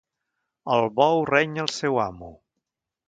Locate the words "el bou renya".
0.75-1.63